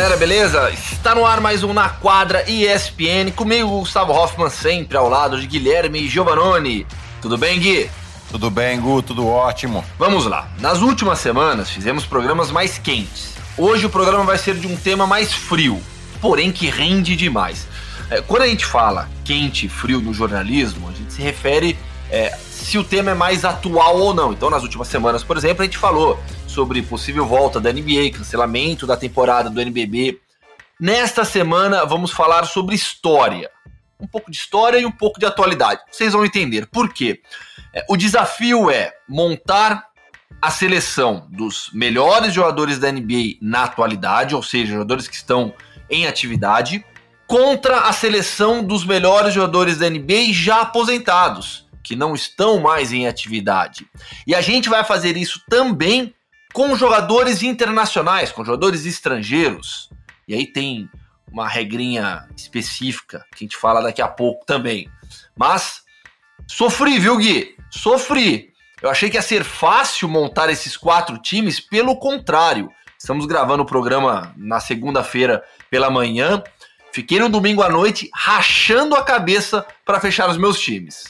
[0.00, 0.70] Galera, beleza?
[0.70, 5.46] Está no ar mais um Na Quadra ESPN, comigo Gustavo Hoffman, sempre ao lado de
[5.46, 6.86] Guilherme Giovanoni.
[7.20, 7.90] Tudo bem, Gui?
[8.30, 9.84] Tudo bem, Gu, tudo ótimo.
[9.98, 10.48] Vamos lá.
[10.58, 13.34] Nas últimas semanas fizemos programas mais quentes.
[13.58, 15.78] Hoje o programa vai ser de um tema mais frio,
[16.18, 17.68] porém que rende demais.
[18.08, 21.78] É, quando a gente fala quente e frio no jornalismo, a gente se refere
[22.10, 24.32] é, se o tema é mais atual ou não.
[24.32, 26.18] Então, nas últimas semanas, por exemplo, a gente falou
[26.50, 30.20] sobre possível volta da NBA, cancelamento da temporada do NBB.
[30.80, 33.48] Nesta semana, vamos falar sobre história.
[34.00, 35.80] Um pouco de história e um pouco de atualidade.
[35.90, 37.20] Vocês vão entender por quê.
[37.72, 39.86] É, o desafio é montar
[40.42, 45.54] a seleção dos melhores jogadores da NBA na atualidade, ou seja, jogadores que estão
[45.88, 46.84] em atividade,
[47.28, 53.06] contra a seleção dos melhores jogadores da NBA já aposentados, que não estão mais em
[53.06, 53.86] atividade.
[54.26, 56.12] E a gente vai fazer isso também
[56.52, 59.90] com jogadores internacionais, com jogadores estrangeiros.
[60.26, 60.88] E aí tem
[61.30, 64.90] uma regrinha específica que a gente fala daqui a pouco também.
[65.36, 65.82] Mas
[66.46, 67.56] sofri, viu, Gui?
[67.70, 68.50] Sofri.
[68.82, 72.70] Eu achei que ia ser fácil montar esses quatro times, pelo contrário.
[72.98, 76.42] Estamos gravando o programa na segunda-feira pela manhã.
[76.92, 81.04] Fiquei no domingo à noite rachando a cabeça para fechar os meus times.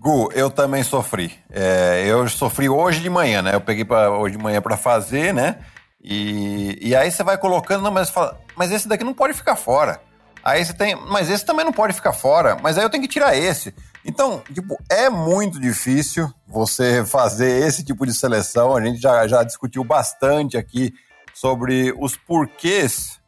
[0.00, 1.38] Gu, eu também sofri.
[1.50, 3.54] É, eu sofri hoje de manhã, né?
[3.54, 5.58] Eu peguei pra, hoje de manhã para fazer, né?
[6.02, 9.56] E, e aí você vai colocando, não, mas fala, mas esse daqui não pode ficar
[9.56, 10.00] fora.
[10.42, 13.10] Aí você tem, mas esse também não pode ficar fora, mas aí eu tenho que
[13.10, 13.74] tirar esse.
[14.02, 18.74] Então, tipo, é muito difícil você fazer esse tipo de seleção.
[18.74, 20.94] A gente já, já discutiu bastante aqui
[21.34, 23.20] sobre os porquês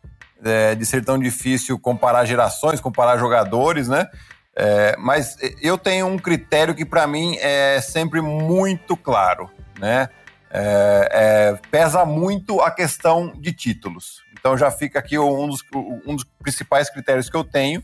[0.42, 4.08] é, de ser tão difícil comparar gerações, comparar jogadores, né?
[4.54, 10.08] É, mas eu tenho um critério que para mim é sempre muito claro, né?
[10.54, 14.22] É, é, pesa muito a questão de títulos.
[14.38, 15.64] Então já fica aqui um dos,
[16.06, 17.82] um dos principais critérios que eu tenho.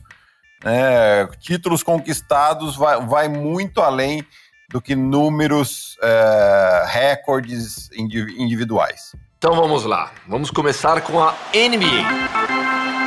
[0.62, 1.26] Né?
[1.40, 4.22] Títulos conquistados vai, vai, muito além
[4.68, 9.16] do que números, é, recordes individuais.
[9.38, 12.97] Então vamos lá, vamos começar com a NBA.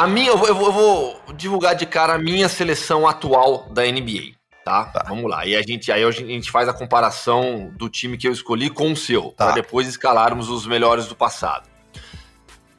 [0.00, 4.32] A minha, eu vou, eu vou, divulgar de cara a minha seleção atual da NBA.
[4.64, 4.86] Tá?
[4.86, 5.04] tá?
[5.06, 5.44] Vamos lá.
[5.44, 8.92] E a gente, aí a gente faz a comparação do time que eu escolhi com
[8.92, 9.44] o seu, tá.
[9.44, 11.68] para depois escalarmos os melhores do passado.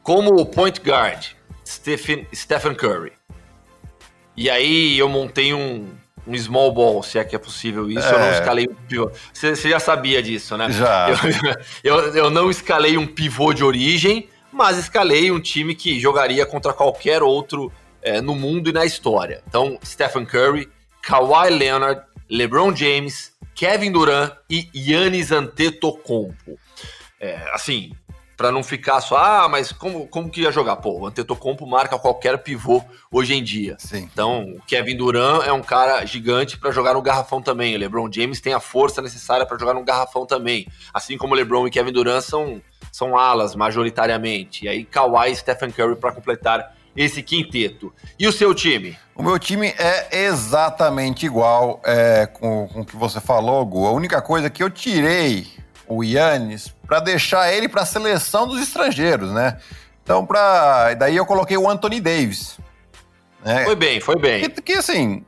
[0.01, 1.27] Como point guard,
[1.63, 3.13] Stephen, Stephen Curry.
[4.35, 5.89] E aí eu montei um,
[6.25, 8.07] um small ball, se é que é possível isso.
[8.07, 8.13] É.
[8.13, 8.39] Eu não é.
[8.39, 9.11] escalei um pivô.
[9.31, 10.71] Você, você já sabia disso, né?
[10.71, 11.09] Já.
[11.83, 16.45] Eu, eu, eu não escalei um pivô de origem, mas escalei um time que jogaria
[16.45, 19.43] contra qualquer outro é, no mundo e na história.
[19.47, 20.69] Então, Stephen Curry,
[21.01, 26.57] Kawhi Leonard, LeBron James, Kevin Durant e Giannis Antetokounmpo.
[27.19, 27.91] É, assim,
[28.41, 30.77] para não ficar só, ah, mas como, como que ia jogar?
[30.77, 33.75] Pô, o Antetokounmpo marca qualquer pivô hoje em dia.
[33.77, 34.09] Sim.
[34.11, 37.75] Então, o Kevin Durant é um cara gigante para jogar no garrafão também.
[37.75, 40.67] O LeBron James tem a força necessária para jogar no garrafão também.
[40.91, 42.59] Assim como LeBron e Kevin Durant são
[42.91, 44.65] são alas majoritariamente.
[44.65, 47.93] E aí Kawhi e Stephen Curry para completar esse quinteto.
[48.19, 48.97] E o seu time?
[49.15, 53.87] O meu time é exatamente igual é, com, com o que você falou, Gu.
[53.87, 55.47] A única coisa que eu tirei
[55.87, 59.57] o Yannis para deixar ele para a seleção dos estrangeiros, né?
[60.03, 60.93] Então, pra...
[60.93, 62.57] daí eu coloquei o Anthony Davis.
[63.43, 63.63] Né?
[63.65, 64.49] Foi bem, foi bem.
[64.49, 65.23] Que, que assim,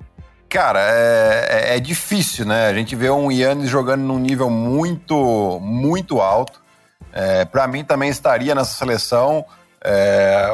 [0.49, 2.67] cara, é, é, é, difícil, né?
[2.67, 6.62] A gente vê um Yannis jogando num nível muito, muito alto.
[7.11, 9.45] É, para mim também estaria nessa seleção.
[9.83, 10.47] É,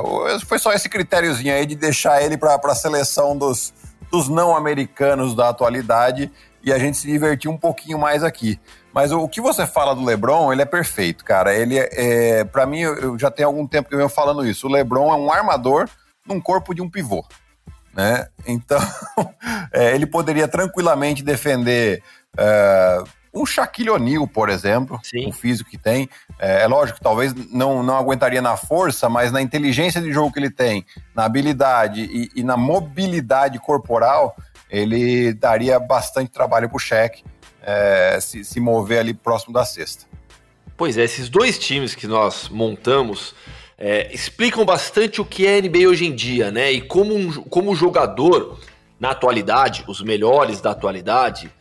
[0.46, 3.74] foi só esse critériozinho aí de deixar ele para a seleção dos,
[4.12, 6.32] dos não americanos da atualidade
[6.64, 8.60] e a gente se divertir um pouquinho mais aqui.
[8.94, 11.54] Mas o, o que você fala do LeBron, ele é perfeito, cara.
[11.54, 11.90] Ele é,
[12.40, 14.68] é para mim, eu já tenho algum tempo que eu venho falando isso.
[14.68, 15.88] O LeBron é um armador
[16.26, 17.24] num corpo de um pivô.
[17.94, 18.28] Né?
[18.46, 18.80] Então,
[19.72, 22.04] é, ele poderia tranquilamente defender
[22.38, 23.04] é,
[23.34, 25.28] um Shaquille O'Neal, por exemplo, Sim.
[25.28, 26.10] o físico que tem.
[26.38, 30.40] É, é, lógico, talvez não, não aguentaria na força, mas na inteligência de jogo que
[30.40, 30.86] ele tem,
[31.16, 34.36] na habilidade e, e na mobilidade corporal,
[34.70, 37.24] ele daria bastante trabalho para o Shaq
[37.62, 40.06] é, se, se mover ali próximo da cesta.
[40.76, 43.36] Pois é, esses dois times que nós montamos
[43.78, 46.72] é, explicam bastante o que é NBA hoje em dia, né?
[46.72, 48.60] E como, um, como jogador,
[49.00, 51.52] na atualidade, os melhores da atualidade,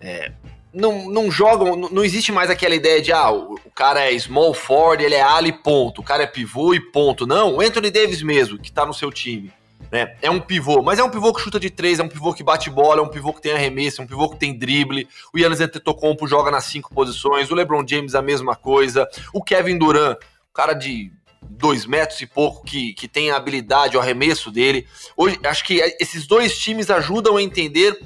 [0.00, 0.32] é,
[0.74, 4.52] não, não jogam, não existe mais aquela ideia de ah, o, o cara é small
[4.52, 7.26] forward, ele é ali ponto, o cara é pivô e ponto.
[7.26, 9.52] Não, o Anthony Davis mesmo, que tá no seu time.
[9.90, 10.16] né?
[10.20, 12.42] É um pivô, mas é um pivô que chuta de três, é um pivô que
[12.42, 15.08] bate bola, é um pivô que tem arremesso, é um pivô que tem drible.
[15.32, 19.78] O Yannis Antetokounmpo joga nas cinco posições, o LeBron James a mesma coisa, o Kevin
[19.78, 20.18] Durant,
[20.52, 21.12] cara de
[21.42, 24.86] dois metros e pouco que, que tem a habilidade, o arremesso dele.
[25.16, 27.98] Hoje, acho que esses dois times ajudam a entender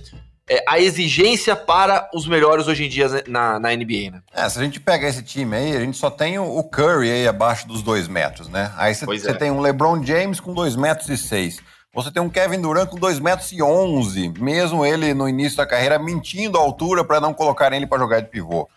[0.48, 4.22] é, a exigência para os melhores hoje em dia na, na NBA, né?
[4.32, 7.28] É, se a gente pega esse time aí, a gente só tem o Curry aí
[7.28, 8.72] abaixo dos dois metros, né?
[8.76, 9.34] Aí você é.
[9.34, 11.58] tem um LeBron James com dois metros e seis.
[11.94, 15.66] Você tem um Kevin Durant com dois metros e onze, mesmo ele no início da
[15.66, 18.68] carreira mentindo a altura para não colocar ele para jogar de pivô.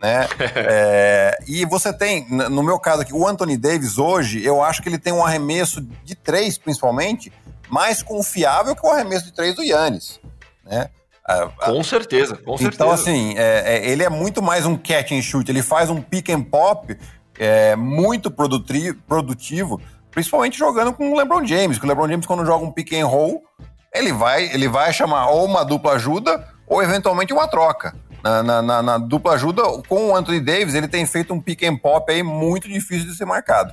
[0.00, 0.28] Né?
[0.54, 4.88] é, e você tem, no meu caso aqui, o Anthony Davis hoje, eu acho que
[4.88, 7.32] ele tem um arremesso de três, principalmente,
[7.68, 10.20] mais confiável que o arremesso de três do Yannis.
[10.64, 10.88] Né?
[11.58, 12.74] Com certeza, com certeza.
[12.74, 15.50] Então, assim, é, é, ele é muito mais um catch and shoot.
[15.50, 16.96] Ele faz um pick and pop
[17.38, 19.80] é, muito produtivo,
[20.10, 21.78] principalmente jogando com o LeBron James.
[21.78, 23.42] Que o LeBron James, quando joga um pick and roll,
[23.94, 27.94] ele vai, ele vai chamar ou uma dupla ajuda ou eventualmente uma troca.
[28.22, 31.62] Na, na, na, na dupla ajuda, com o Anthony Davis, ele tem feito um pick
[31.62, 33.72] and pop aí muito difícil de ser marcado.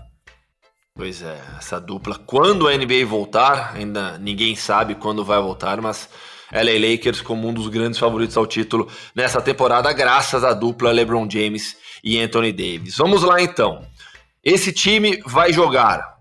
[0.94, 6.08] Pois é, essa dupla, quando a NBA voltar, ainda ninguém sabe quando vai voltar, mas
[6.52, 11.30] LA Lakers como um dos grandes favoritos ao título nessa temporada, graças à dupla LeBron
[11.30, 12.98] James e Anthony Davis.
[12.98, 13.86] Vamos lá então.
[14.44, 16.18] Esse time vai jogar,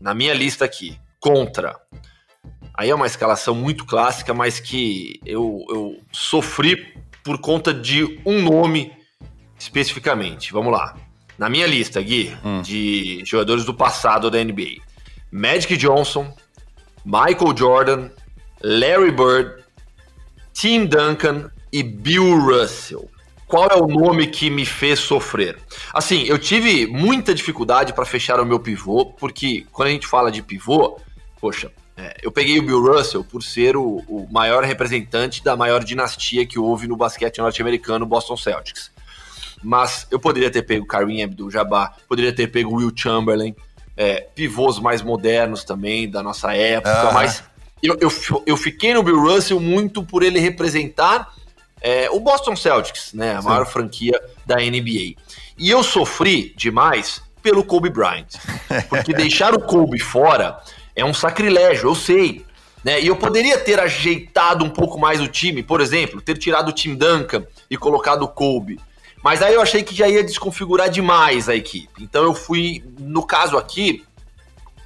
[0.00, 1.74] na minha lista aqui, contra.
[2.74, 8.42] Aí é uma escalação muito clássica, mas que eu, eu sofri por conta de um
[8.42, 8.92] nome
[9.58, 10.52] especificamente.
[10.52, 10.96] Vamos lá.
[11.38, 12.60] Na minha lista, Gui, hum.
[12.62, 14.82] de jogadores do passado da NBA:
[15.30, 16.34] Magic Johnson,
[17.04, 18.10] Michael Jordan,
[18.62, 19.61] Larry Bird,
[20.52, 23.08] Tim Duncan e Bill Russell.
[23.46, 25.58] Qual é o nome que me fez sofrer?
[25.92, 30.32] Assim, eu tive muita dificuldade para fechar o meu pivô, porque quando a gente fala
[30.32, 30.98] de pivô,
[31.38, 35.84] poxa, é, eu peguei o Bill Russell por ser o, o, maior representante da maior
[35.84, 38.90] dinastia que houve no basquete norte-americano, Boston Celtics.
[39.62, 43.54] Mas eu poderia ter pego Kareem Abdul-Jabbar, poderia ter pego Will Chamberlain,
[43.94, 47.12] é, pivôs mais modernos também da nossa época, ah.
[47.12, 47.44] mas
[47.82, 51.34] eu, eu, eu fiquei no Bill Russell muito por ele representar
[51.80, 53.34] é, o Boston Celtics, né?
[53.34, 53.48] A Sim.
[53.48, 55.16] maior franquia da NBA.
[55.58, 58.28] E eu sofri demais pelo Kobe Bryant.
[58.88, 60.58] Porque deixar o Kobe fora
[60.94, 62.44] é um sacrilégio, eu sei.
[62.84, 63.00] Né?
[63.00, 66.72] E eu poderia ter ajeitado um pouco mais o time, por exemplo, ter tirado o
[66.72, 68.80] Tim Duncan e colocado o Kobe.
[69.22, 72.02] Mas aí eu achei que já ia desconfigurar demais a equipe.
[72.02, 74.04] Então eu fui, no caso aqui,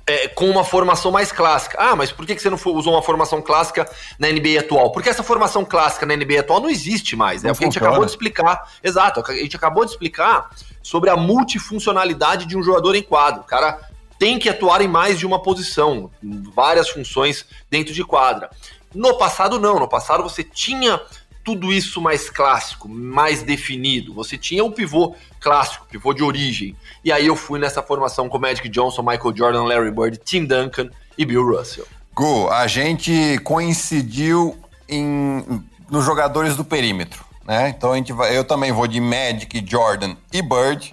[0.06, 1.76] é, com uma formação mais clássica.
[1.80, 4.92] Ah, mas por que você não usou uma formação clássica na NBA atual?
[4.92, 7.42] Porque essa formação clássica na NBA atual não existe mais.
[7.42, 7.52] É né?
[7.52, 8.70] o que a gente acabou de explicar.
[8.82, 10.50] Exato, a gente acabou de explicar
[10.82, 13.40] sobre a multifuncionalidade de um jogador em quadro.
[13.40, 13.80] O cara
[14.18, 16.10] tem que atuar em mais de uma posição,
[16.54, 18.48] várias funções dentro de quadra.
[18.94, 19.78] No passado, não.
[19.78, 21.00] No passado, você tinha
[21.46, 24.12] tudo isso mais clássico, mais definido.
[24.14, 26.74] Você tinha o pivô clássico, pivô de origem.
[27.04, 30.90] E aí eu fui nessa formação com Magic Johnson, Michael Jordan, Larry Bird, Tim Duncan
[31.16, 31.86] e Bill Russell.
[32.12, 34.58] Gu, a gente coincidiu
[34.88, 37.68] em, nos jogadores do perímetro, né?
[37.68, 40.92] Então a gente vai, eu também vou de Magic, Jordan e Bird.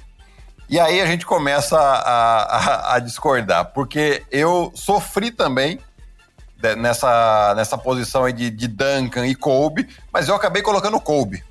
[0.70, 5.80] E aí a gente começa a, a, a discordar, porque eu sofri também
[6.76, 11.44] nessa, nessa posição de, de Duncan e Kobe, mas eu acabei colocando Kobe.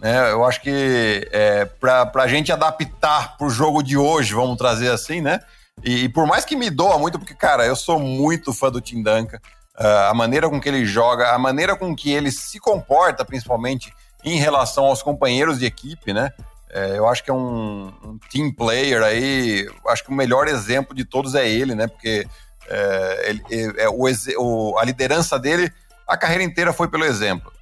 [0.00, 0.30] Né?
[0.30, 4.90] Eu acho que é, para a gente adaptar para o jogo de hoje, vamos trazer
[4.90, 5.40] assim, né?
[5.84, 8.80] E, e, por mais que me doa muito, porque, cara, eu sou muito fã do
[8.80, 9.38] Tim Duncan,
[9.78, 13.92] uh, a maneira com que ele joga, a maneira com que ele se comporta, principalmente
[14.24, 16.32] em relação aos companheiros de equipe, né?
[16.70, 20.94] É, eu acho que é um, um, team player aí, acho que o melhor exemplo
[20.94, 21.86] de todos é ele, né?
[21.86, 22.26] Porque
[22.68, 24.04] é, ele, é, o,
[24.38, 25.72] o, a liderança dele,
[26.06, 27.52] a carreira inteira foi pelo exemplo.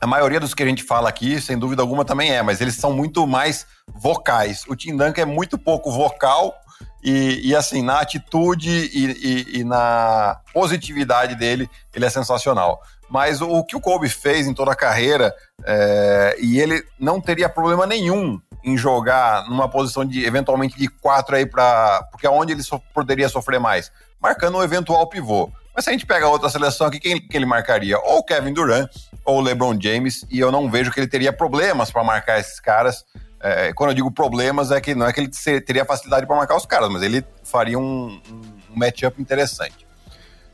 [0.00, 2.76] A maioria dos que a gente fala aqui, sem dúvida alguma, também é, mas eles
[2.76, 4.64] são muito mais vocais.
[4.68, 6.54] O Tim Duncan é muito pouco vocal
[7.02, 12.82] e, e assim, na atitude e, e, e, na positividade dele, ele é sensacional.
[13.10, 15.34] Mas o, o que o Kobe fez em toda a carreira,
[15.64, 21.36] é, e ele não teria problema nenhum em jogar numa posição de eventualmente de quatro
[21.36, 23.92] aí para porque é onde ele so, poderia sofrer mais
[24.24, 25.50] marcando um eventual pivô.
[25.76, 27.98] Mas se a gente pega outra seleção aqui, quem, quem ele marcaria?
[27.98, 28.88] Ou Kevin Durant
[29.22, 33.04] ou LeBron James, e eu não vejo que ele teria problemas para marcar esses caras.
[33.38, 36.56] É, quando eu digo problemas, é que não é que ele teria facilidade para marcar
[36.56, 39.86] os caras, mas ele faria um, um matchup interessante.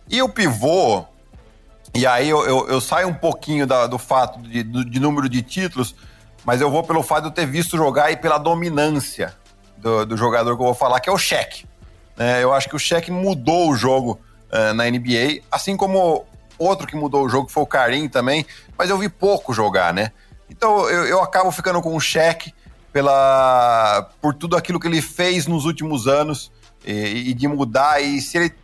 [0.08, 1.04] E o pivô,
[1.94, 5.28] e aí eu, eu, eu saio um pouquinho da, do fato de, do, de número
[5.28, 5.94] de títulos,
[6.44, 9.32] mas eu vou pelo fato de eu ter visto jogar e pela dominância
[9.76, 11.70] do, do jogador que eu vou falar, que é o Shaq.
[12.20, 14.20] É, eu acho que o Shaq mudou o jogo
[14.52, 16.26] uh, na NBA, assim como
[16.58, 18.44] outro que mudou o jogo foi o Karim também,
[18.76, 20.12] mas eu vi pouco jogar, né?
[20.50, 22.52] Então eu, eu acabo ficando com um cheque
[22.92, 26.52] pela por tudo aquilo que ele fez nos últimos anos
[26.84, 28.54] e, e, de mudar e se ele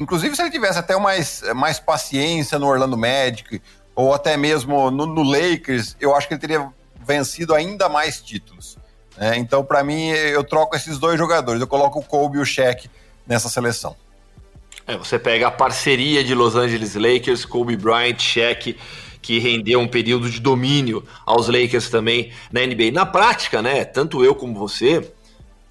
[0.00, 3.60] inclusive se ele tivesse até mais, mais paciência no Orlando Magic
[3.94, 6.66] ou até mesmo no, no Lakers, eu acho que ele teria
[7.06, 8.78] vencido ainda mais títulos.
[9.18, 9.36] Né?
[9.36, 11.60] Então, para mim, eu troco esses dois jogadores.
[11.60, 12.88] Eu coloco o Kobe e o Shaq
[13.32, 13.96] nessa seleção.
[14.86, 18.76] É, você pega a parceria de Los Angeles Lakers, Kobe Bryant, Shaq,
[19.22, 22.90] que rendeu um período de domínio aos Lakers também na NBA.
[22.92, 25.10] Na prática, né, tanto eu como você,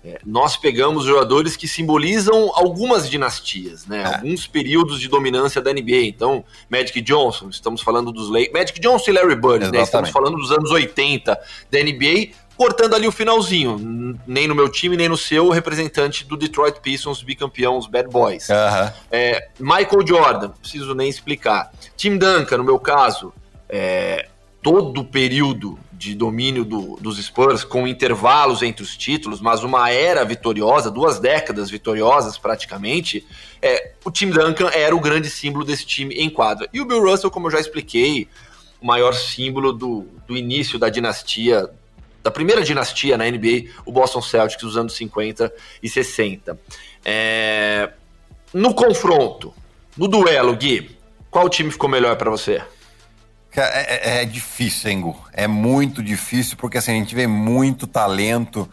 [0.04, 4.02] é, nós pegamos jogadores que simbolizam algumas dinastias, né?
[4.02, 4.16] É.
[4.16, 6.06] Alguns períodos de dominância da NBA.
[6.06, 8.54] Então, Magic Johnson, estamos falando dos Lakers.
[8.54, 9.84] Magic Johnson e Larry Bird, né?
[9.84, 11.40] Estamos falando dos anos 80
[11.70, 14.16] da NBA, cortando ali o finalzinho.
[14.28, 18.52] Nem no meu time, nem no seu, representante do Detroit Pistons, bicampeão, os Bad Boys.
[19.10, 21.72] É, Michael Jordan, preciso nem explicar.
[21.98, 23.34] Tim Duncan, no meu caso,
[23.68, 24.28] é,
[24.62, 29.90] todo o período de domínio do, dos Spurs, com intervalos entre os títulos, mas uma
[29.90, 33.26] era vitoriosa, duas décadas vitoriosas praticamente,
[33.60, 36.70] é, o Tim Duncan era o grande símbolo desse time em quadra.
[36.72, 38.28] E o Bill Russell, como eu já expliquei,
[38.80, 41.68] o maior símbolo do, do início da dinastia,
[42.24, 45.52] da primeira dinastia na NBA, o Boston Celtics dos anos 50
[45.82, 46.60] e 60.
[47.04, 47.90] É,
[48.54, 49.54] no confronto,
[49.98, 50.98] no duelo, Gui,
[51.30, 52.62] qual time ficou melhor para você?
[53.56, 55.28] É, é, é difícil, Engo.
[55.34, 58.70] É muito difícil, porque assim, a gente vê muito talento,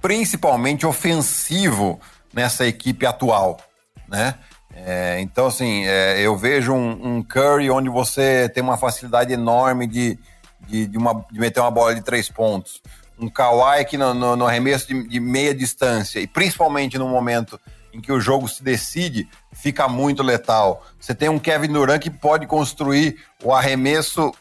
[0.00, 2.00] principalmente ofensivo,
[2.32, 3.60] nessa equipe atual,
[4.08, 4.34] né?
[4.76, 9.86] É, então, assim, é, eu vejo um, um, Curry onde você tem uma facilidade enorme
[9.86, 10.18] de,
[10.66, 12.82] de, de, uma, de meter uma bola de três pontos.
[13.18, 17.60] Um Kawhi que no, no, no arremesso de, de meia distância, e principalmente no momento
[17.92, 20.84] em que o jogo se decide, fica muito letal.
[20.98, 24.32] Você tem um Kevin Durant que pode construir o arremesso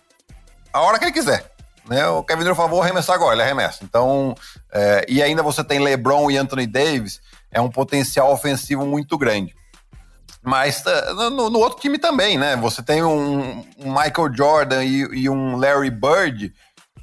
[0.73, 1.51] a hora que ele quiser.
[1.87, 2.07] Né?
[2.07, 3.83] O Kevin Durant falou, vou arremessar agora, ele arremessa.
[3.83, 4.33] Então,
[4.71, 9.55] é, e ainda você tem LeBron e Anthony Davis, é um potencial ofensivo muito grande.
[10.43, 12.57] Mas é, no, no outro time também, né?
[12.57, 16.53] Você tem um, um Michael Jordan e, e um Larry Bird,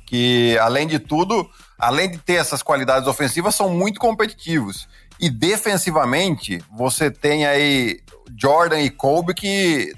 [0.07, 4.87] que além de tudo, além de ter essas qualidades ofensivas, são muito competitivos.
[5.19, 8.01] E defensivamente, você tem aí
[8.37, 9.95] Jordan e Kobe que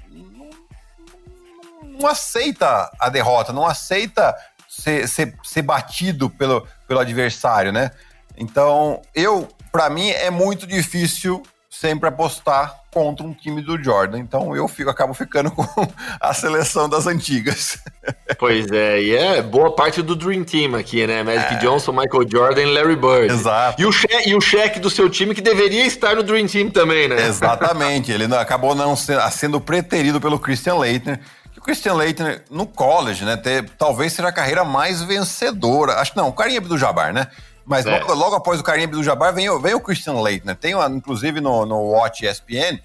[1.99, 4.35] não aceita a derrota, não aceita
[4.69, 7.91] ser, ser, ser batido pelo, pelo adversário, né?
[8.37, 14.19] Então, eu, para mim, é muito difícil sempre apostar contra um time do Jordan.
[14.19, 15.65] Então eu fico, acabo ficando com
[16.21, 17.79] a seleção das antigas.
[18.37, 21.23] Pois é, e é boa parte do Dream Team aqui, né?
[21.23, 21.57] Magic é.
[21.59, 23.31] Johnson, Michael Jordan e Larry Bird.
[23.31, 23.81] Exato.
[23.81, 26.69] E o, cheque, e o cheque do seu time que deveria estar no Dream Team
[26.69, 27.25] também, né?
[27.25, 28.11] Exatamente.
[28.11, 31.19] Ele não, acabou não sendo, sendo preterido pelo Christian Leitner.
[31.55, 33.37] o Christian Leitner, no college, né?
[33.37, 35.93] Ter, talvez seja a carreira mais vencedora.
[35.93, 37.27] Acho que não, o Karim Abdul-Jabbar, né?
[37.65, 37.99] Mas é.
[37.99, 40.55] logo, logo, após o Karim Abdul-Jabbar vem, vem o Christian Leitner.
[40.55, 42.79] Tem, inclusive, no, no Watch ESPN,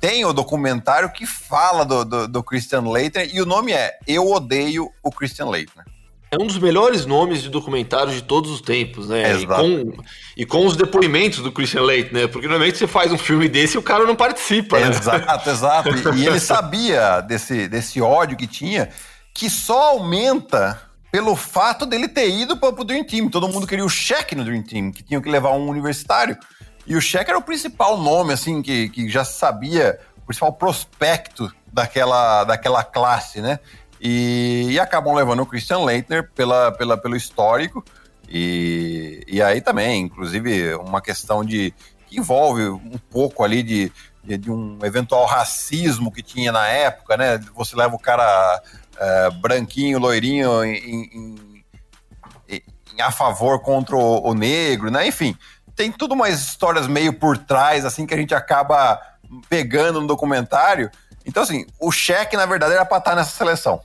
[0.00, 4.30] tem o documentário que fala do, do, do Christian Leitner e o nome é Eu
[4.30, 5.84] Odeio o Christian Leitner.
[6.28, 9.30] É um dos melhores nomes de documentários de todos os tempos, né?
[9.30, 9.64] Exato.
[9.64, 10.02] E com,
[10.38, 12.28] e com os depoimentos do Christian Leitner, né?
[12.28, 14.88] porque normalmente você faz um filme desse e o cara não participa, né?
[14.88, 15.88] Exato, exato.
[15.90, 18.88] E, e ele sabia desse, desse ódio que tinha,
[19.32, 20.82] que só aumenta
[21.16, 23.30] pelo fato dele ter ido para o Dream Team.
[23.30, 26.36] Todo mundo queria o cheque no Dream Team, que tinham que levar um universitário.
[26.86, 31.50] E o cheque era o principal nome, assim, que, que já sabia, o principal prospecto
[31.72, 33.58] daquela, daquela classe, né?
[33.98, 37.82] E, e acabam levando o Christian Leitner pela, pela, pelo histórico.
[38.28, 41.72] E, e aí também, inclusive, uma questão de
[42.06, 43.90] que envolve um pouco ali de,
[44.22, 47.40] de, de um eventual racismo que tinha na época, né?
[47.54, 48.60] Você leva o cara
[48.98, 51.64] é, branquinho, loirinho em, em,
[52.48, 55.06] em, a favor contra o, o, negro, né?
[55.06, 55.36] Enfim,
[55.74, 59.00] tem tudo umas histórias meio por trás, assim, que a gente acaba
[59.48, 60.90] pegando no documentário.
[61.24, 63.80] Então, assim, o cheque, na verdade, era pra estar nessa seleção,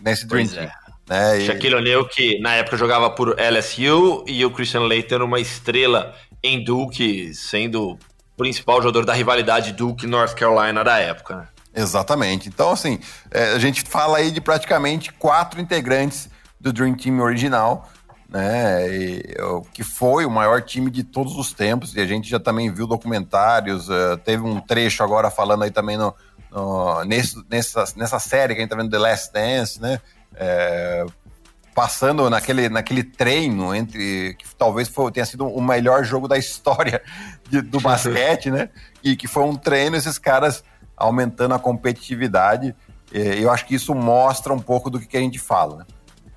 [0.00, 0.64] nesse Dream Team.
[0.64, 0.72] É.
[1.08, 1.38] Né?
[1.38, 1.46] E...
[1.46, 6.62] Shaquille O'Neal, que na época jogava por LSU, e o Christian Leiter, uma estrela em
[6.62, 7.98] Duke, sendo o
[8.36, 11.48] principal jogador da rivalidade Duke-North Carolina da época.
[11.74, 12.48] Exatamente.
[12.48, 12.98] Então, assim,
[13.30, 16.28] é, a gente fala aí de praticamente quatro integrantes
[16.60, 17.88] do Dream Team original,
[18.28, 18.88] né?
[18.88, 19.34] E,
[19.72, 21.94] que foi o maior time de todos os tempos.
[21.94, 25.96] E a gente já também viu documentários, uh, teve um trecho agora falando aí também
[25.96, 26.14] no,
[26.50, 30.00] no, nesse, nessa, nessa série que a gente tá vendo The Last Dance, né?
[30.34, 31.04] É,
[31.74, 37.02] passando naquele, naquele treino entre que talvez foi, tenha sido o melhor jogo da história
[37.48, 38.68] de, do basquete, né?
[39.02, 40.62] E que foi um treino, esses caras
[41.00, 42.76] aumentando a competitividade.
[43.12, 45.78] Eu acho que isso mostra um pouco do que a gente fala.
[45.78, 45.86] Né?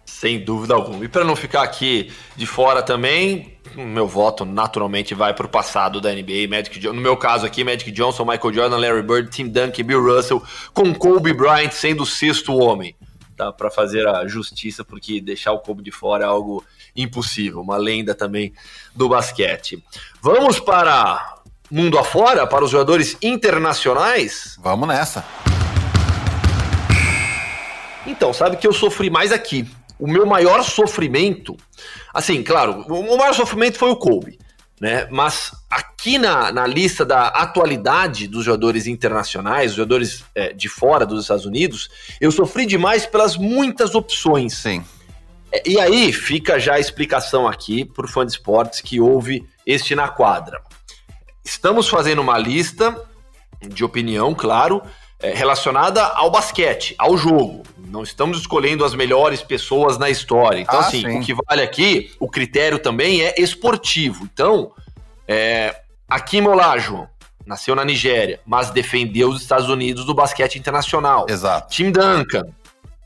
[0.06, 1.04] Sem dúvida alguma.
[1.06, 6.00] E para não ficar aqui de fora também, meu voto naturalmente vai para o passado
[6.00, 6.48] da NBA.
[6.50, 10.42] Magic, no meu caso aqui, Magic Johnson, Michael Jordan, Larry Bird, Tim Duncan, Bill Russell,
[10.74, 12.96] com Kobe Bryant sendo o sexto homem.
[13.36, 16.64] Tá, para fazer a justiça, porque deixar o Kobe de fora é algo
[16.96, 17.62] impossível.
[17.62, 18.54] Uma lenda também
[18.96, 19.84] do basquete.
[20.22, 21.40] Vamos para
[21.74, 24.58] mundo afora, para os jogadores internacionais?
[24.62, 25.26] Vamos nessa.
[28.06, 29.68] Então, sabe que eu sofri mais aqui
[30.00, 31.56] o meu maior sofrimento,
[32.14, 34.38] assim, claro, o maior sofrimento foi o Kobe,
[34.80, 35.08] né?
[35.10, 41.22] Mas aqui na, na lista da atualidade dos jogadores internacionais, jogadores é, de fora dos
[41.22, 41.90] Estados Unidos,
[42.20, 44.58] eu sofri demais pelas muitas opções.
[44.58, 44.84] Sim.
[45.52, 49.48] É, e aí fica já a explicação aqui para o fã de esportes que ouve
[49.66, 50.62] este na quadra.
[51.44, 52.96] Estamos fazendo uma lista
[53.62, 54.82] de opinião, claro,
[55.20, 57.64] é, relacionada ao basquete, ao jogo.
[57.78, 60.60] Não estamos escolhendo as melhores pessoas na história.
[60.60, 61.20] Então, ah, assim, sim.
[61.20, 64.28] o que vale aqui, o critério também é esportivo.
[64.32, 64.72] Então,
[65.28, 65.76] é,
[66.10, 67.08] Akim Olajuwon
[67.46, 71.26] nasceu na Nigéria, mas defendeu os Estados Unidos do basquete internacional.
[71.30, 71.74] Exato.
[71.74, 72.44] Tim Duncan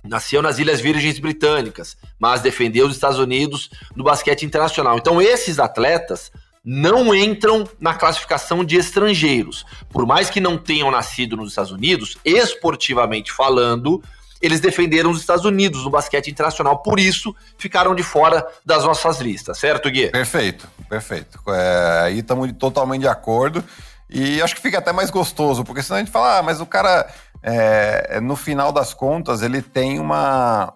[0.03, 4.98] nasceu nas Ilhas Virgens Britânicas, mas defendeu os Estados Unidos do basquete internacional.
[4.98, 6.32] Então, esses atletas
[6.69, 9.65] não entram na classificação de estrangeiros.
[9.89, 14.03] Por mais que não tenham nascido nos Estados Unidos, esportivamente falando,
[14.41, 19.21] eles defenderam os Estados Unidos no basquete internacional, por isso ficaram de fora das nossas
[19.21, 20.09] listas, certo, Gui?
[20.09, 21.39] Perfeito, perfeito.
[21.47, 23.63] É, aí estamos totalmente de acordo.
[24.09, 26.65] E acho que fica até mais gostoso, porque senão a gente fala, ah, mas o
[26.65, 27.07] cara,
[27.41, 30.74] é, no final das contas, ele tem uma,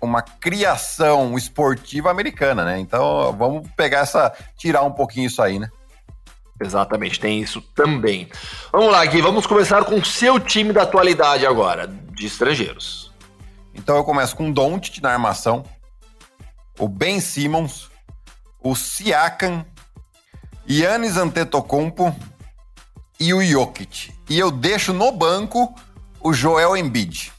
[0.00, 2.78] uma criação esportiva americana, né?
[2.78, 5.68] Então vamos pegar essa, tirar um pouquinho isso aí, né?
[6.60, 8.28] Exatamente, tem isso também.
[8.72, 13.12] Vamos lá, Gui, vamos começar com o seu time da atualidade agora, de estrangeiros.
[13.74, 15.64] Então eu começo com o Doncic na armação,
[16.78, 17.88] o Ben Simmons,
[18.60, 19.64] o Siakam,
[20.68, 22.14] Yannis Antetokounmpo
[23.20, 24.12] e o Jokic.
[24.28, 25.74] E eu deixo no banco
[26.20, 27.32] o Joel Embiid.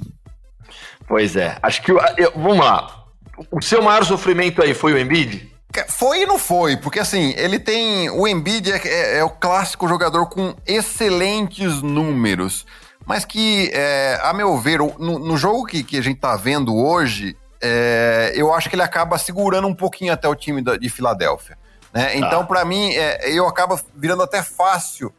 [1.09, 1.57] Pois é.
[1.63, 1.91] Acho que.
[1.91, 3.03] Eu, vamos lá.
[3.51, 5.51] O seu maior sofrimento aí foi o Embiid?
[5.87, 8.09] Foi e não foi, porque assim, ele tem.
[8.11, 12.65] O Embiid é, é, é o clássico jogador com excelentes números,
[13.05, 16.75] mas que, é, a meu ver, no, no jogo que, que, a gente tá vendo
[16.75, 20.89] hoje, é, eu acho que ele acaba segurando um pouquinho até o time da, de
[20.89, 21.57] Filadélfia.
[21.93, 22.05] Né?
[22.05, 22.15] Tá.
[22.15, 25.13] Então, para mim, é, eu acabo virando até fácil,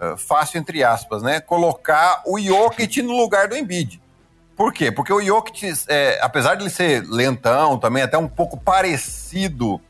[0.00, 1.40] é, fácil entre aspas, né?
[1.40, 4.00] Colocar o Jokic no lugar do Embiid.
[4.58, 4.90] Por quê?
[4.90, 9.80] Porque o Jokic, é, apesar de ele ser lentão, também até um pouco parecido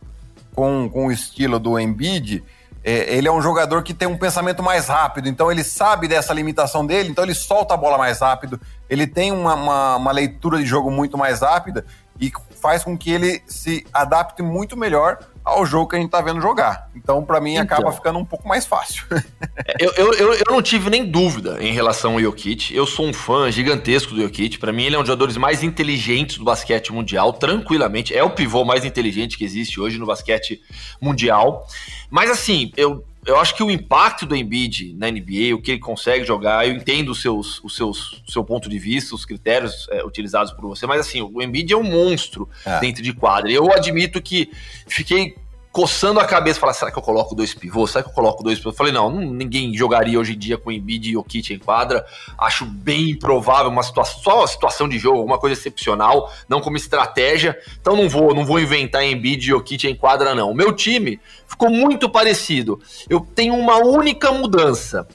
[0.55, 2.45] com, com o estilo do Embiid,
[2.85, 6.35] é, ele é um jogador que tem um pensamento mais rápido, então ele sabe dessa
[6.35, 10.59] limitação dele, então ele solta a bola mais rápido, ele tem uma, uma, uma leitura
[10.59, 11.87] de jogo muito mais rápida.
[12.21, 16.21] E faz com que ele se adapte muito melhor ao jogo que a gente tá
[16.21, 16.91] vendo jogar.
[16.95, 19.05] Então, para mim, então, acaba ficando um pouco mais fácil.
[19.81, 22.75] eu, eu, eu, eu, não tive nem dúvida em relação ao Jokic.
[22.75, 24.59] Eu sou um fã gigantesco do Jokic.
[24.59, 28.15] Para mim, ele é um dos jogadores mais inteligentes do basquete mundial, tranquilamente.
[28.15, 30.61] É o pivô mais inteligente que existe hoje no basquete
[31.01, 31.67] mundial.
[32.11, 35.81] Mas, assim, eu eu acho que o impacto do Embiid na NBA, o que ele
[35.81, 40.03] consegue jogar, eu entendo os seus, os seus, seu ponto de vista, os critérios é,
[40.03, 42.81] utilizados por você, mas assim, o Embiid é um monstro é.
[42.81, 43.53] dentro de quadra.
[43.53, 44.51] Eu admito que
[44.87, 45.37] fiquei
[45.71, 47.91] coçando a cabeça, falar, será que eu coloco dois pivôs?
[47.91, 48.77] Será que eu coloco dois pivôs?
[48.77, 52.05] Falei, não, ninguém jogaria hoje em dia com Embiid e Jokic em quadra.
[52.39, 56.77] Acho bem improvável uma situação, só uma situação de jogo, alguma coisa excepcional, não como
[56.77, 57.57] estratégia.
[57.81, 60.51] Então não vou, não vou inventar Embiid e Jokic em quadra não.
[60.51, 62.81] O meu time ficou muito parecido.
[63.09, 65.07] Eu tenho uma única mudança.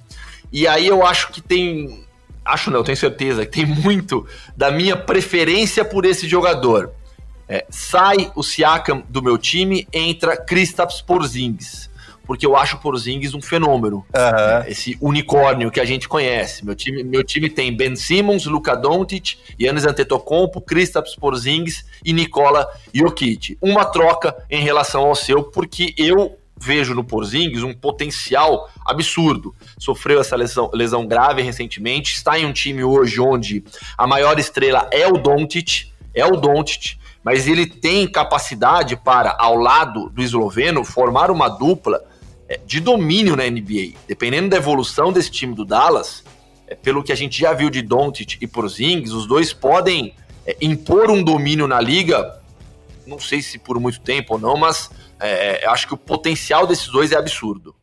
[0.51, 2.03] E aí eu acho que tem
[2.45, 6.91] acho não, tenho certeza que tem muito da minha preferência por esse jogador.
[7.53, 11.87] É, sai o Siakam do meu time, entra Kristaps Porzingis.
[12.25, 13.97] Porque eu acho o Porzingis um fenômeno.
[13.97, 14.65] Uhum.
[14.65, 16.65] Esse unicórnio que a gente conhece.
[16.65, 22.67] Meu time, meu time tem Ben Simmons, Luka Doncic, Yannis Antetokounmpo, Kristaps Porzingis e Nikola
[22.91, 23.55] Jokic.
[23.61, 29.53] Uma troca em relação ao seu, porque eu vejo no Porzingis um potencial absurdo.
[29.77, 33.63] Sofreu essa lesão, lesão grave recentemente, está em um time hoje onde
[33.95, 39.55] a maior estrela é o Doncic, é o Doncic, mas ele tem capacidade para, ao
[39.55, 42.03] lado do esloveno, formar uma dupla
[42.49, 43.93] é, de domínio na NBA.
[44.07, 46.23] Dependendo da evolução desse time do Dallas,
[46.67, 50.13] é, pelo que a gente já viu de Doncic e Porzingis, os dois podem
[50.45, 52.39] é, impor um domínio na liga,
[53.07, 56.87] não sei se por muito tempo ou não, mas é, acho que o potencial desses
[56.87, 57.73] dois é absurdo.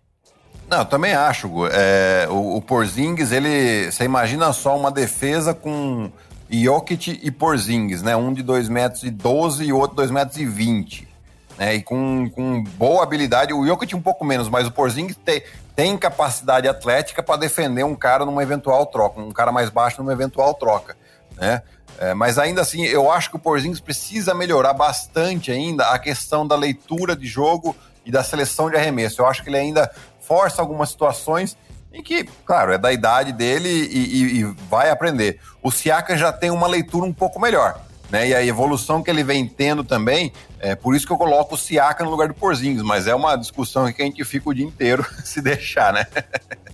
[0.68, 1.66] Não, também acho, Gu.
[1.66, 3.90] É, o, o Porzingis, ele.
[3.90, 6.12] Você imagina só uma defesa com
[6.50, 8.16] Jokic e Porzingis, né?
[8.16, 11.08] Um de 2 metros e 12 e outro 2 metros e 20.
[11.56, 11.76] Né?
[11.76, 13.52] E com, com boa habilidade.
[13.52, 15.42] O Jokic um pouco menos, mas o Porzingis tem,
[15.76, 20.12] tem capacidade atlética para defender um cara numa eventual troca, um cara mais baixo numa
[20.12, 20.96] eventual troca,
[21.36, 21.62] né?
[21.98, 26.46] É, mas ainda assim, eu acho que o Porzingis precisa melhorar bastante ainda a questão
[26.46, 29.20] da leitura de jogo e da seleção de arremesso.
[29.20, 31.56] Eu acho que ele ainda força algumas situações
[31.92, 35.40] em que, claro, é da idade dele e, e, e vai aprender.
[35.62, 37.80] O Siaka já tem uma leitura um pouco melhor.
[38.10, 41.54] Né, e a evolução que ele vem tendo também, é por isso que eu coloco
[41.54, 44.54] o Siaka no lugar do Porzingis, mas é uma discussão que a gente fica o
[44.54, 46.04] dia inteiro se deixar, né?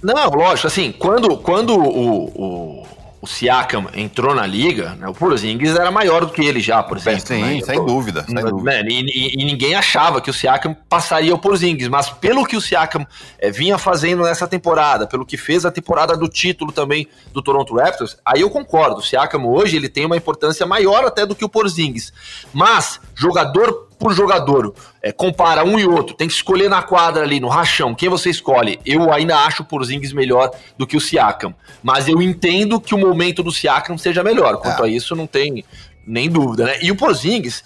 [0.02, 2.86] Não, lógico, assim, quando, quando o, o
[3.20, 6.96] o Siakam entrou na liga, né, o Porzingis era maior do que ele já, por
[6.96, 7.26] exemplo.
[7.26, 7.60] Sim, né?
[7.62, 8.24] sem dúvida.
[8.24, 8.82] Sem dúvida.
[8.82, 12.60] Né, e, e, ninguém achava que o Siakam passaria o Porzingis, mas pelo que o
[12.60, 13.06] Siakam
[13.38, 17.74] é, vinha fazendo nessa temporada, pelo que fez a temporada do título também do Toronto
[17.74, 19.00] Raptors, aí eu concordo.
[19.00, 22.12] O Siakam hoje ele tem uma importância maior até do que o Porzingis.
[22.52, 27.40] Mas jogador por jogador, é, compara um e outro, tem que escolher na quadra ali,
[27.40, 28.78] no rachão, quem você escolhe?
[28.84, 32.98] Eu ainda acho o Porzingis melhor do que o Siakam, mas eu entendo que o
[32.98, 34.86] momento do Siakam seja melhor, quanto é.
[34.86, 35.64] a isso não tem
[36.06, 36.78] nem dúvida, né?
[36.82, 37.64] E o Porzingis,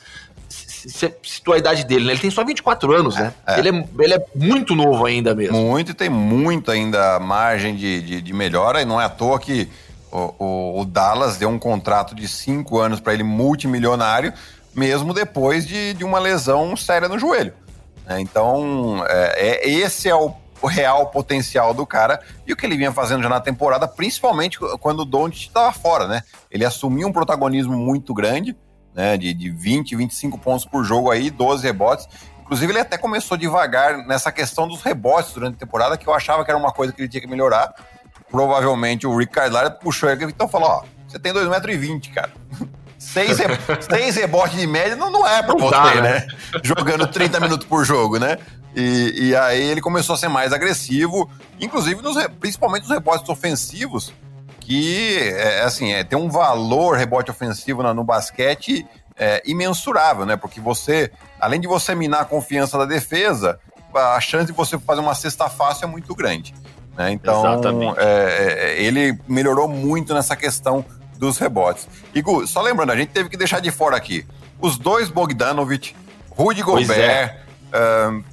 [0.48, 2.12] você citou a idade dele, né?
[2.12, 3.34] Ele tem só 24 anos, né?
[3.46, 3.58] É.
[3.58, 5.56] Ele, é, ele é muito novo ainda mesmo.
[5.56, 9.38] Muito, e tem muito ainda margem de, de, de melhora, e não é à toa
[9.38, 9.68] que
[10.10, 14.32] o, o, o Dallas deu um contrato de 5 anos para ele multimilionário,
[14.74, 17.54] mesmo depois de, de uma lesão séria no joelho.
[18.06, 18.20] Né?
[18.20, 22.92] Então, é, é, esse é o, real potencial do cara e o que ele vinha
[22.92, 26.22] fazendo já na temporada, principalmente quando o Doncic estava fora, né?
[26.50, 28.54] Ele assumiu um protagonismo muito grande,
[28.94, 29.16] né?
[29.16, 32.06] De, de 20, 25 pontos por jogo aí, 12 rebotes.
[32.42, 36.44] Inclusive, ele até começou devagar nessa questão dos rebotes durante a temporada, que eu achava
[36.44, 37.72] que era uma coisa que ele tinha que melhorar.
[38.30, 42.33] Provavelmente o Rick Carlisle puxou ele então falou: Ó, você tem 2,20m, cara.
[43.00, 43.56] Seis, re...
[43.80, 46.02] seis rebotes de média não, não é pra não você, dá, né?
[46.02, 46.26] né?
[46.62, 48.36] Jogando 30 minutos por jogo, né?
[48.76, 54.12] E, e, aí ele começou a ser mais agressivo, inclusive nos, principalmente nos rebotes ofensivos,
[54.60, 58.86] que é, assim, é, tem um valor rebote ofensivo no, no basquete
[59.16, 60.36] é, imensurável, né?
[60.36, 61.10] Porque você,
[61.40, 63.58] além de você minar a confiança da defesa,
[63.94, 66.54] a chance de você fazer uma cesta fácil é muito grande.
[66.96, 67.12] Né?
[67.12, 67.44] Então,
[67.96, 70.84] é, é, ele melhorou muito nessa questão
[71.20, 71.87] dos rebotes.
[72.14, 74.26] E Gu, só lembrando, a gente teve que deixar de fora aqui
[74.59, 75.94] os dois Bogdanovich,
[76.30, 77.37] Rudy Gobert, é.
[78.11, 78.24] um,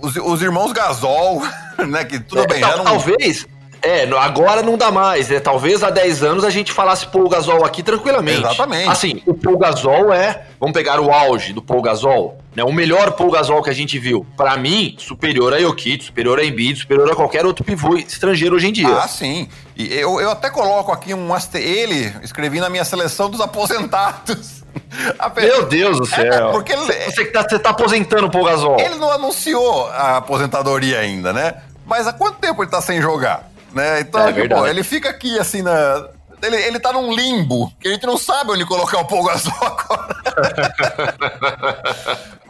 [0.00, 1.42] os, os, irmãos Gasol,
[1.88, 2.04] né?
[2.04, 2.84] Que tudo é, bem, tal, não...
[2.84, 3.46] Talvez.
[3.82, 5.38] É, agora não dá mais, né?
[5.38, 8.40] Talvez há 10 anos a gente falasse Paul Gasol aqui tranquilamente.
[8.40, 8.88] Exatamente.
[8.88, 12.64] Assim, o Paul Gasol é, vamos pegar o auge do Paul Gasol, né?
[12.64, 14.26] O melhor Paul Gasol que a gente viu.
[14.36, 18.68] Para mim, superior a Jokic, superior a Embiid, superior a qualquer outro pivô estrangeiro hoje
[18.68, 18.96] em dia.
[18.96, 19.48] Ah, sim.
[19.76, 24.58] E eu, eu até coloco aqui um ele, escrevi na minha seleção dos aposentados.
[25.36, 26.48] Meu Deus do é, céu.
[26.48, 28.80] É, porque ele, você, tá, você tá aposentando o Paul Gasol.
[28.80, 31.54] Ele não anunciou a aposentadoria ainda, né?
[31.86, 33.47] Mas há quanto tempo ele tá sem jogar?
[33.72, 34.00] Né?
[34.00, 36.08] Então, é tipo, ele fica aqui assim na,
[36.42, 39.52] ele, ele tá num limbo, que a gente não sabe onde colocar o Paul Gasol
[39.60, 40.16] agora.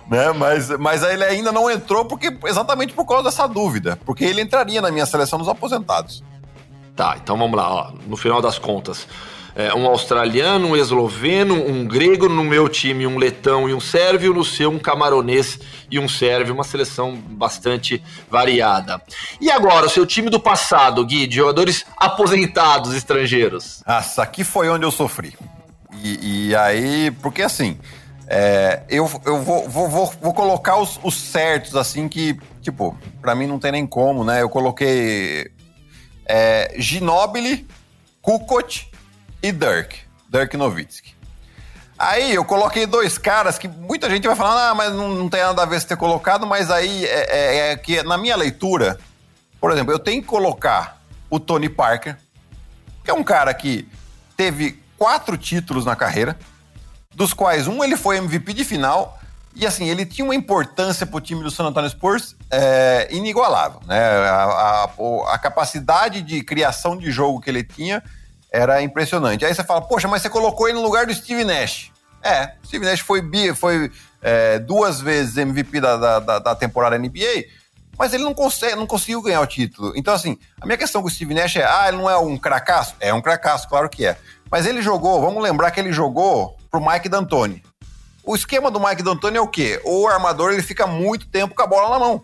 [0.09, 0.33] né?
[0.33, 3.99] Mas, mas ele ainda não entrou porque exatamente por causa dessa dúvida.
[4.05, 6.23] Porque ele entraria na minha seleção dos aposentados.
[6.95, 7.93] Tá, então vamos lá, ó.
[8.07, 9.07] No final das contas,
[9.59, 14.33] é, um australiano, um esloveno, um grego, no meu time um letão e um sérvio,
[14.33, 15.59] no seu um camaronês
[15.91, 19.03] e um sérvio, uma seleção bastante variada.
[19.41, 23.83] E agora, o seu time do passado, Gui, de jogadores aposentados estrangeiros?
[23.85, 25.37] Nossa, aqui foi onde eu sofri.
[26.05, 27.81] E, e aí, porque assim,
[28.29, 33.35] é, eu, eu vou, vou, vou, vou colocar os, os, certos, assim, que, tipo, para
[33.35, 34.41] mim não tem nem como, né?
[34.41, 35.51] Eu coloquei
[36.29, 37.67] é, Ginobili,
[38.23, 38.88] Kukoc
[39.43, 41.17] e Dirk, Dirk Nowitzki.
[41.99, 45.41] Aí eu coloquei dois caras que muita gente vai falar, ah, mas não, não tem
[45.41, 48.99] nada a ver se ter colocado, mas aí é, é, é, que na minha leitura,
[49.61, 52.17] por exemplo, eu tenho que colocar o Tony Parker,
[53.05, 53.89] que é um cara que
[54.37, 56.39] teve quatro títulos na carreira,
[57.13, 59.19] dos quais um ele foi MVP de final,
[59.57, 63.81] e assim, ele tinha uma importância para o time do San Antonio Spurs é, inigualável.
[63.85, 63.99] Né?
[63.99, 68.05] A, a, a capacidade de criação de jogo que ele tinha
[68.51, 69.45] era impressionante.
[69.45, 71.91] Aí você fala, poxa, mas você colocou ele no lugar do Steve Nash.
[72.23, 73.23] É, Steve Nash foi,
[73.55, 77.45] foi é, duas vezes MVP da, da, da, temporada NBA,
[77.97, 79.93] mas ele não, consegue, não conseguiu ganhar o título.
[79.95, 82.37] Então, assim, a minha questão com o Steve Nash é, ah, ele não é um
[82.37, 82.95] cracaço?
[82.99, 84.19] É um cracaço, claro que é.
[84.51, 87.63] Mas ele jogou, vamos lembrar que ele jogou pro Mike D'Antoni.
[88.25, 89.81] O esquema do Mike D'Antoni é o quê?
[89.85, 92.23] O armador ele fica muito tempo com a bola na mão.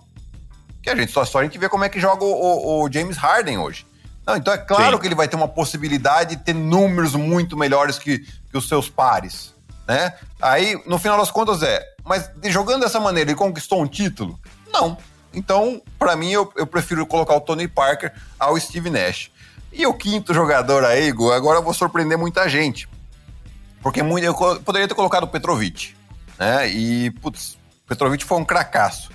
[0.83, 2.93] que a gente só, só a gente vê como é que joga o, o, o
[2.93, 3.87] James Harden hoje.
[4.27, 5.01] Não, então é claro Sim.
[5.01, 8.89] que ele vai ter uma possibilidade de ter números muito melhores que, que os seus
[8.89, 9.55] pares,
[9.87, 10.15] né?
[10.41, 14.39] Aí, no final das contas, é, mas jogando dessa maneira, ele conquistou um título?
[14.73, 14.97] Não.
[15.33, 19.31] Então, para mim, eu, eu prefiro colocar o Tony Parker ao Steve Nash.
[19.73, 22.89] E o quinto jogador aí, Igor, agora eu vou surpreender muita gente.
[23.83, 25.95] Porque muito, eu poderia ter colocado o Petrovic,
[26.39, 26.69] né?
[26.69, 29.11] E, putz, Petrovic foi um cracaço.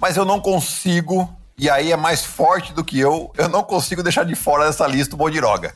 [0.00, 4.02] Mas eu não consigo, e aí é mais forte do que eu, eu não consigo
[4.02, 5.74] deixar de fora dessa lista o Bodiroga.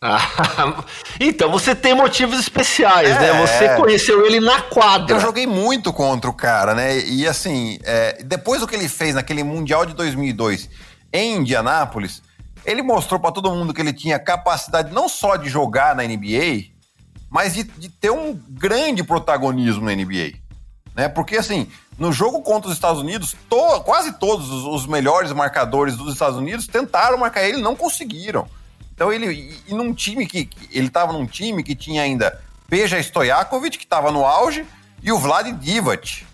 [1.18, 3.30] então você tem motivos especiais, né?
[3.30, 3.40] é, né?
[3.40, 5.16] Você conheceu ele na quadra.
[5.16, 7.00] Eu joguei muito contra o cara, né?
[7.00, 10.70] E assim, é, depois do que ele fez naquele Mundial de 2002
[11.12, 12.22] em Indianápolis,
[12.64, 16.66] ele mostrou para todo mundo que ele tinha capacidade não só de jogar na NBA,
[17.28, 20.34] mas de, de ter um grande protagonismo na NBA.
[20.94, 21.08] Né?
[21.08, 21.66] Porque assim,
[21.98, 26.36] no jogo contra os Estados Unidos, to, quase todos os, os melhores marcadores dos Estados
[26.36, 28.46] Unidos tentaram marcar ele não conseguiram.
[28.94, 32.98] Então ele e, e num time que ele estava num time que tinha ainda Peja
[32.98, 34.66] Stojakovic que estava no auge
[35.02, 36.26] e o Vlad Divac,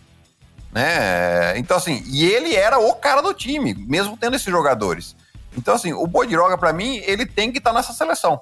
[0.72, 1.58] né?
[1.58, 5.16] Então assim, e ele era o cara do time, mesmo tendo esses jogadores.
[5.56, 8.40] Então assim, o Bodiroga para mim, ele tem que estar tá nessa seleção.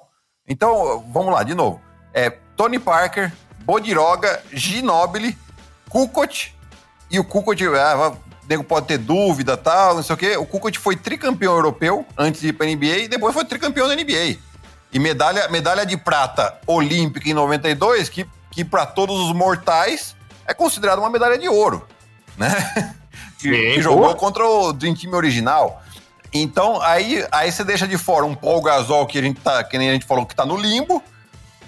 [0.49, 1.79] Então, vamos lá, de novo.
[2.11, 3.31] É Tony Parker,
[3.63, 5.37] Bodiroga, Ginobili,
[5.87, 6.51] Kukoc
[7.09, 8.13] e o Kukoc, ah,
[8.47, 10.37] nego pode ter dúvida, tal, não sei o quê.
[10.37, 13.87] O Kukoc foi tricampeão europeu antes de ir para a NBA e depois foi tricampeão
[13.87, 14.37] da NBA.
[14.91, 20.15] E medalha, medalha de prata olímpica em 92, que, que para todos os mortais
[20.47, 21.87] é considerada uma medalha de ouro,
[22.37, 22.49] né?
[23.37, 25.81] Sim, que, que jogou contra o Dream Team original.
[26.33, 29.77] Então, aí, aí você deixa de fora um Paul Gasol, que a gente tá, que
[29.77, 31.03] nem a gente falou, que tá no limbo,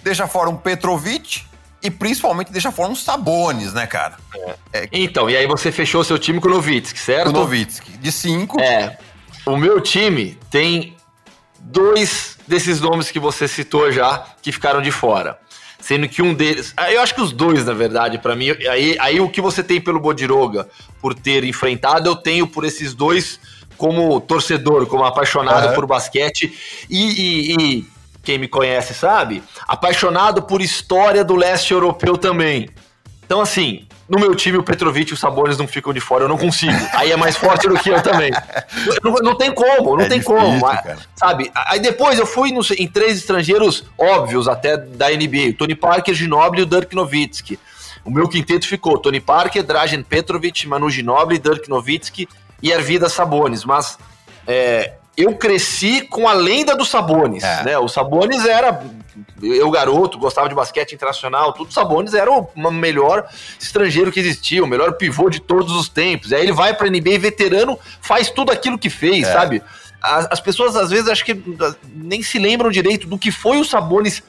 [0.03, 1.45] deixa fora um Petrovic,
[1.81, 4.17] e principalmente deixa fora uns Sabones, né, cara?
[4.35, 4.55] É.
[4.73, 4.89] É.
[4.91, 7.31] Então, e aí você fechou seu time com o Novitsky, certo?
[7.31, 8.59] Com o Novitsky, de cinco.
[8.59, 8.97] É.
[9.45, 10.95] O meu time tem
[11.59, 15.39] dois desses nomes que você citou já que ficaram de fora.
[15.79, 16.73] Sendo que um deles.
[16.77, 18.51] Ah, eu acho que os dois, na verdade, para mim.
[18.69, 20.69] Aí, aí o que você tem pelo Bodiroga
[21.01, 23.39] por ter enfrentado, eu tenho por esses dois
[23.77, 25.73] como torcedor, como apaixonado uhum.
[25.73, 26.53] por basquete.
[26.87, 27.87] e, e, e
[28.23, 32.69] quem me conhece sabe, apaixonado por história do leste europeu também.
[33.25, 36.27] Então, assim, no meu time o Petrovic e os Sabones não ficam de fora, eu
[36.27, 36.77] não consigo.
[36.93, 38.29] Aí é mais forte do que eu também.
[39.01, 40.59] Não, não tem como, não é tem difícil, como.
[40.59, 40.97] Cara.
[41.15, 41.49] Sabe?
[41.55, 46.63] Aí depois eu fui no, em três estrangeiros óbvios até da NBA: Tony Parker, Ginobili
[46.63, 47.57] e o Dirk Nowitzki.
[48.03, 52.27] O meu quinteto ficou Tony Parker, Drazen Petrovic, Manu Ginobili, Dirk Nowitzki
[52.61, 53.63] e Arvida Sabones.
[53.63, 53.97] Mas
[54.45, 57.63] é, eu cresci com a lenda dos Sabones, é.
[57.63, 57.77] né?
[57.77, 58.81] O Sabones era
[59.41, 63.27] eu garoto, gostava de basquete internacional, tudo Sabones era o melhor
[63.59, 66.31] estrangeiro que existia, o melhor pivô de todos os tempos.
[66.31, 69.33] Aí ele vai para NBA veterano, faz tudo aquilo que fez, é.
[69.33, 69.61] sabe?
[70.01, 71.39] As, as, pessoas às vezes acho que
[71.93, 74.23] nem se lembram direito do que foi o Sabones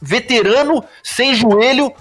[0.00, 1.92] veterano, sem joelho,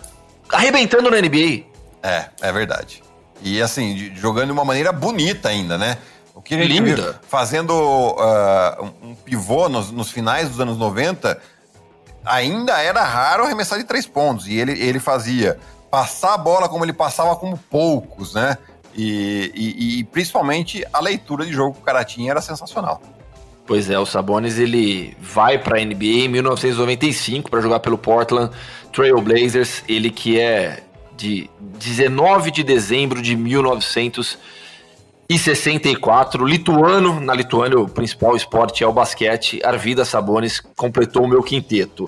[0.49, 1.63] arrebentando na NBA.
[2.01, 3.01] É, é verdade.
[3.41, 5.97] E assim, jogando de uma maneira bonita ainda, né?
[6.35, 7.19] O que ele Linda.
[7.27, 11.39] fazendo uh, um pivô nos, nos, finais dos anos 90,
[12.25, 14.47] ainda era raro arremessar de três pontos.
[14.47, 15.59] E ele, ele fazia
[15.91, 18.57] passar a bola como ele passava como poucos, né?
[18.95, 23.01] E, e, e principalmente a leitura de jogo que o cara tinha era sensacional.
[23.65, 28.51] Pois é, o Sabonis ele vai para a NBA em 1995 para jogar pelo Portland
[28.91, 30.83] Trail Blazers, ele que é
[31.15, 34.62] de 19 de dezembro de 1995
[35.33, 41.27] e 64, lituano, na Lituânia o principal esporte é o basquete, Arvida Sabonis completou o
[41.27, 42.07] meu quinteto.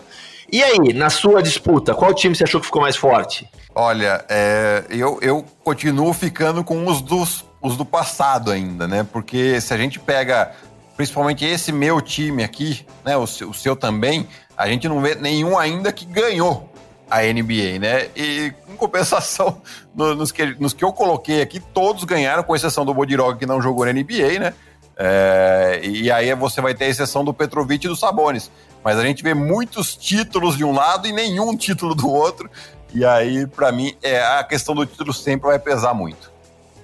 [0.51, 3.49] E aí, na sua disputa, qual time você achou que ficou mais forte?
[3.73, 9.03] Olha, é, eu, eu continuo ficando com os, dos, os do passado ainda, né?
[9.11, 10.51] Porque se a gente pega
[10.95, 13.17] principalmente esse meu time aqui, né?
[13.17, 16.74] O seu, o seu também, a gente não vê nenhum ainda que ganhou
[17.09, 18.09] a NBA, né?
[18.15, 19.61] E em compensação,
[19.95, 23.45] no, nos, que, nos que eu coloquei aqui, todos ganharam, com exceção do Bodiroga, que
[23.45, 24.53] não jogou na NBA, né?
[24.97, 28.49] É, e aí você vai ter a exceção do Petrovic e do Sabonis.
[28.83, 32.49] Mas a gente vê muitos títulos de um lado e nenhum título do outro.
[32.93, 36.31] E aí, para mim, é, a questão do título sempre vai pesar muito.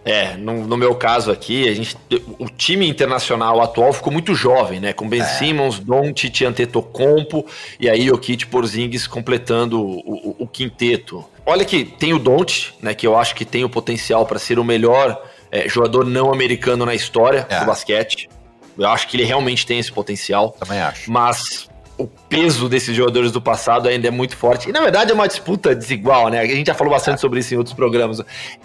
[0.04, 1.96] É, no, no, meu caso aqui, a gente,
[2.40, 4.94] o time internacional atual ficou muito jovem, né?
[4.94, 5.26] Com Ben é.
[5.26, 7.46] Simmons, Doncic, Antetokounmpo
[7.80, 11.24] e aí o Kit Porzingis completando o, o, o, quinteto.
[11.46, 12.96] Olha que tem o Doncic, né?
[12.96, 16.84] Que eu acho que tem o potencial para ser o melhor é, jogador não americano
[16.84, 17.60] na história é.
[17.60, 18.28] do basquete.
[18.80, 20.56] Eu acho que ele realmente tem esse potencial.
[20.60, 21.12] Também acho.
[21.12, 21.70] Mas
[22.04, 24.70] o peso desses jogadores do passado ainda é muito forte.
[24.70, 26.40] E na verdade é uma disputa desigual, né?
[26.40, 28.20] A gente já falou bastante sobre isso em outros programas.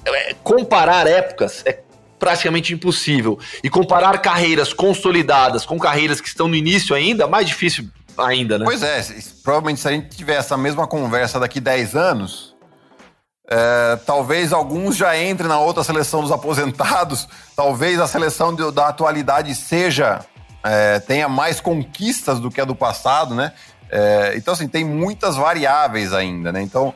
[0.05, 1.81] É, comparar épocas é
[2.19, 3.39] praticamente impossível.
[3.63, 8.65] E comparar carreiras consolidadas com carreiras que estão no início ainda, mais difícil ainda, né?
[8.65, 9.05] Pois é,
[9.43, 12.55] provavelmente se a gente tiver essa mesma conversa daqui 10 anos,
[13.49, 19.55] é, talvez alguns já entrem na outra seleção dos aposentados, talvez a seleção da atualidade
[19.55, 20.25] seja
[20.63, 23.53] é, tenha mais conquistas do que a do passado, né?
[23.91, 26.61] É, então, assim, tem muitas variáveis ainda, né?
[26.63, 26.93] Então,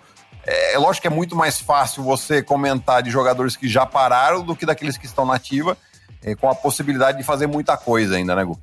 [0.46, 4.42] é, é, lógico que é muito mais fácil você comentar de jogadores que já pararam
[4.42, 5.76] do que daqueles que estão na ativa,
[6.22, 8.58] é, com a possibilidade de fazer muita coisa ainda, né, Gu?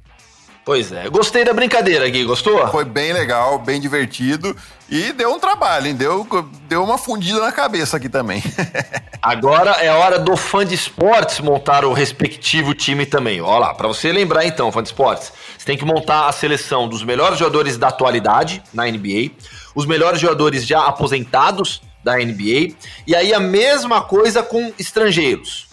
[0.67, 1.07] Pois é.
[1.09, 2.67] Gostei da brincadeira aqui, gostou?
[2.67, 4.53] Foi bem legal, bem divertido
[4.89, 5.95] e deu um trabalho, hein?
[5.95, 6.27] Deu,
[6.67, 8.43] deu uma fundida na cabeça aqui também.
[9.21, 13.39] Agora é hora do fã de esportes montar o respectivo time também.
[13.39, 16.85] Olha lá, para você lembrar então, fã de esportes, você tem que montar a seleção
[16.85, 19.31] dos melhores jogadores da atualidade na NBA,
[19.73, 22.75] os melhores jogadores já aposentados da NBA,
[23.07, 25.66] e aí a mesma coisa com estrangeiros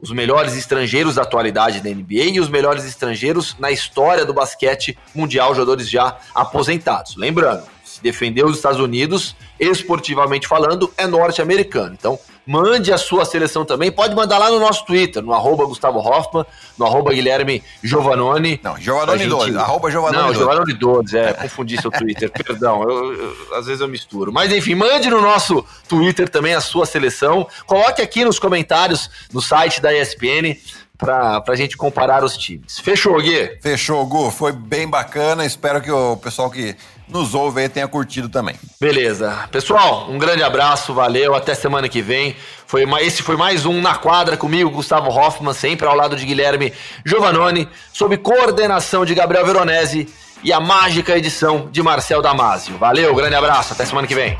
[0.00, 4.96] os melhores estrangeiros da atualidade da NBA e os melhores estrangeiros na história do basquete
[5.14, 7.16] mundial, jogadores já aposentados.
[7.16, 11.96] Lembrando, se defender os Estados Unidos, esportivamente falando, é norte-americano.
[11.98, 13.90] Então, mande a sua seleção também.
[13.90, 16.44] Pode mandar lá no nosso Twitter, no arroba Gustavo Hoffman,
[16.78, 18.60] no arroba Guilherme Giovanoni.
[18.62, 23.36] Não, Giovanoni 12, arroba Giovanoni Não, Giovanoni 12, é, confundi seu Twitter, perdão, eu, eu,
[23.56, 24.32] às vezes eu misturo.
[24.32, 27.46] Mas enfim, mande no nosso Twitter também a sua seleção.
[27.66, 30.56] Coloque aqui nos comentários no site da ESPN
[30.96, 32.78] para a gente comparar os times.
[32.78, 33.58] Fechou, Gui?
[33.60, 34.30] Fechou, Gu.
[34.30, 35.46] Foi bem bacana.
[35.46, 36.76] Espero que o pessoal que
[37.10, 38.56] nos ouve aí tenha curtido também.
[38.80, 39.48] Beleza.
[39.50, 42.36] Pessoal, um grande abraço, valeu, até semana que vem.
[42.66, 46.72] Foi, esse foi mais um Na Quadra comigo, Gustavo Hoffman, sempre ao lado de Guilherme
[47.04, 50.08] Giovanoni, sob coordenação de Gabriel Veronese
[50.42, 52.78] e a mágica edição de Marcel Damasio.
[52.78, 54.36] Valeu, grande abraço, até semana que vem.